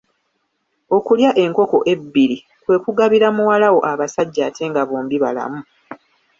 Okulya 0.97 1.29
enkoko 1.43 1.77
ebbiri 1.93 2.37
kwe 2.63 2.75
kugabira 2.83 3.27
muwala 3.35 3.67
wo 3.73 3.79
abasajja 3.91 4.41
ate 4.49 4.63
nga 4.69 4.81
bombi 4.89 5.17
balamu. 5.23 5.61